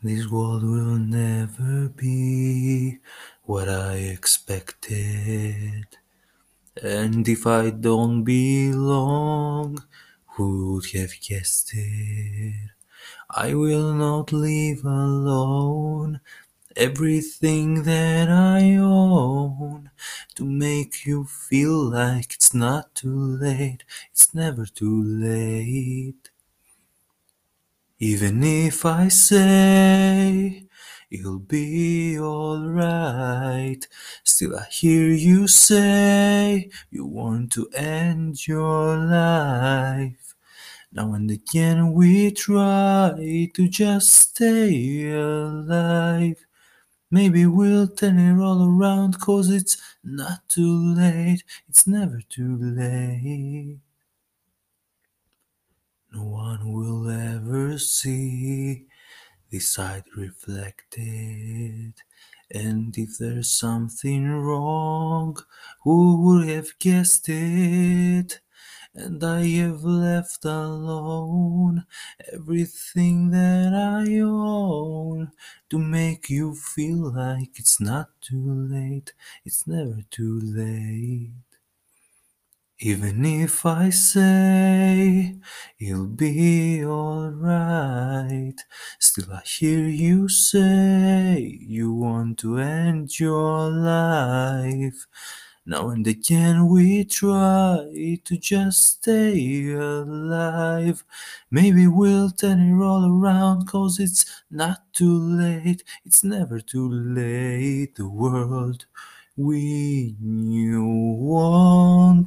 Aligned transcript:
This 0.00 0.28
world 0.28 0.62
will 0.62 0.96
never 0.96 1.88
be 1.88 2.98
what 3.42 3.68
I 3.68 3.94
expected. 3.96 5.86
And 6.80 7.28
if 7.28 7.48
I 7.48 7.70
don't 7.70 8.22
belong, 8.22 9.82
who 10.36 10.74
would 10.74 10.86
have 10.92 11.14
guessed 11.20 11.72
it? 11.74 12.70
I 13.28 13.54
will 13.54 13.92
not 13.92 14.30
live 14.30 14.84
alone. 14.84 16.20
Everything 16.76 17.82
that 17.82 18.28
I 18.28 18.76
own 18.76 19.90
to 20.36 20.44
make 20.44 21.06
you 21.06 21.24
feel 21.24 21.90
like 21.90 22.34
it's 22.34 22.54
not 22.54 22.94
too 22.94 23.18
late. 23.18 23.82
It's 24.12 24.32
never 24.32 24.64
too 24.64 25.02
late. 25.02 26.30
Even 28.00 28.44
if 28.44 28.86
I 28.86 29.08
say 29.08 30.68
it'll 31.10 31.40
be 31.40 32.16
alright, 32.18 33.88
still 34.22 34.56
I 34.56 34.66
hear 34.70 35.08
you 35.10 35.48
say 35.48 36.70
you 36.90 37.04
want 37.04 37.50
to 37.54 37.68
end 37.74 38.46
your 38.46 38.96
life. 38.96 40.36
Now 40.92 41.12
and 41.14 41.28
again 41.28 41.92
we 41.92 42.30
try 42.30 43.50
to 43.54 43.68
just 43.68 44.10
stay 44.10 45.10
alive. 45.10 46.46
Maybe 47.10 47.46
we'll 47.46 47.88
turn 47.88 48.18
it 48.20 48.40
all 48.40 48.64
around 48.64 49.20
cause 49.20 49.50
it's 49.50 49.76
not 50.04 50.48
too 50.48 50.94
late, 50.94 51.42
it's 51.68 51.86
never 51.88 52.20
too 52.28 52.56
late. 52.60 53.80
No 56.12 56.24
one 56.24 56.72
will 56.72 57.08
ever 57.10 57.78
see 57.78 58.86
this 59.50 59.72
side 59.72 60.04
reflected. 60.16 61.94
And 62.50 62.96
if 62.98 63.18
there's 63.18 63.50
something 63.52 64.28
wrong, 64.30 65.36
who 65.82 66.22
would 66.22 66.48
have 66.48 66.78
guessed 66.78 67.28
it? 67.28 68.40
And 68.94 69.22
I 69.24 69.46
have 69.62 69.84
left 69.84 70.44
alone 70.44 71.86
everything 72.32 73.30
that 73.30 73.74
I 73.74 74.18
own 74.20 75.32
to 75.70 75.78
make 75.78 76.30
you 76.30 76.54
feel 76.54 77.12
like 77.14 77.58
it's 77.58 77.80
not 77.80 78.10
too 78.20 78.44
late, 78.52 79.12
it's 79.44 79.66
never 79.66 80.02
too 80.10 80.40
late. 80.42 81.47
Even 82.80 83.24
if 83.24 83.66
I 83.66 83.90
say 83.90 85.36
it'll 85.80 86.06
be 86.06 86.84
alright, 86.84 88.60
still 89.00 89.32
I 89.32 89.42
hear 89.44 89.86
you 89.88 90.28
say 90.28 91.58
you 91.60 91.92
want 91.92 92.38
to 92.40 92.58
end 92.58 93.18
your 93.18 93.70
life. 93.70 95.06
Now 95.66 95.90
and 95.90 96.06
again 96.06 96.68
we 96.68 97.04
try 97.04 98.18
to 98.24 98.36
just 98.38 98.84
stay 98.84 99.72
alive. 99.72 101.04
Maybe 101.50 101.86
we'll 101.86 102.30
turn 102.30 102.60
it 102.60 102.82
all 102.82 103.04
around 103.06 103.66
cause 103.66 103.98
it's 104.00 104.24
not 104.50 104.92
too 104.92 105.18
late, 105.18 105.82
it's 106.04 106.22
never 106.24 106.60
too 106.60 106.88
late. 106.90 107.96
The 107.96 108.08
world 108.08 108.86
we 109.36 110.16
knew 110.20 110.84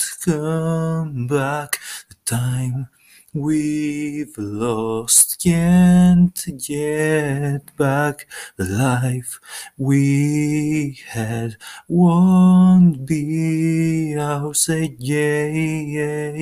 won't 0.00 0.20
come 0.20 1.26
back. 1.26 1.78
The 2.08 2.16
time 2.24 2.88
we've 3.34 4.36
lost 4.38 5.42
can't 5.42 6.42
get 6.58 7.76
back. 7.76 8.26
The 8.56 8.64
life 8.64 9.40
we 9.76 10.98
had 11.08 11.56
won't 11.88 13.06
be 13.06 14.16
ours 14.18 14.68
again. 14.68 16.36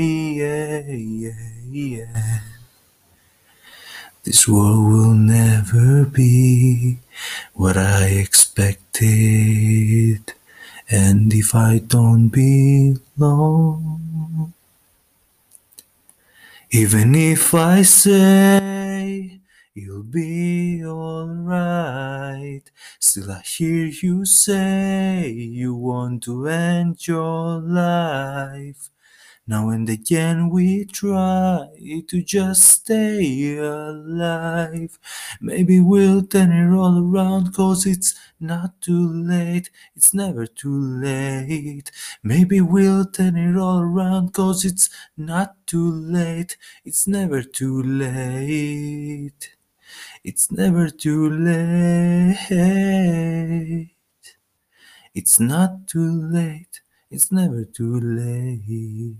This 4.24 4.46
world 4.46 4.92
will 4.92 5.14
never 5.14 6.04
be 6.04 6.98
what 7.54 7.76
I 7.76 8.08
expected. 8.08 10.34
And 10.90 11.32
if 11.34 11.54
I 11.54 11.78
don't 11.78 12.28
belong, 12.28 13.18
even 16.70 17.14
if 17.14 17.54
I 17.54 17.82
say 17.82 19.40
you'll 19.74 20.02
be 20.02 20.82
alright, 20.84 22.62
still 22.98 23.30
I 23.32 23.42
hear 23.42 23.86
you 23.86 24.24
say 24.24 25.28
you 25.30 25.74
want 25.74 26.22
to 26.24 26.48
end 26.48 27.06
your 27.06 27.60
life. 27.60 28.88
Now 29.48 29.70
and 29.70 29.88
again 29.88 30.48
we 30.50 30.84
try 30.84 31.66
to 32.08 32.22
just 32.22 32.62
stay 32.62 33.56
alive. 33.58 34.96
Maybe 35.40 35.80
we'll 35.80 36.22
turn 36.22 36.52
it 36.52 36.72
all 36.76 36.96
around 37.04 37.52
cause 37.54 37.84
it's 37.86 38.14
not 38.38 38.80
too 38.80 39.08
late, 39.12 39.70
it's 39.96 40.14
never 40.14 40.46
too 40.46 40.78
late. 41.06 41.90
Maybe 42.22 42.60
we'll 42.60 43.06
turn 43.06 43.36
it 43.36 43.56
all 43.58 43.80
around 43.80 44.32
cause 44.34 44.64
it's 44.64 44.88
not 45.16 45.66
too 45.66 45.90
late, 45.90 46.56
it's 46.84 47.06
never 47.08 47.42
too 47.42 47.82
late. 47.82 49.56
It's 50.24 50.50
never 50.52 50.90
too 50.90 51.30
late. 51.30 52.38
It's 55.14 55.38
not 55.38 55.86
too 55.86 56.10
late, 56.10 56.80
it's 57.10 57.30
never 57.30 57.62
too 57.66 58.00
late. 58.00 59.16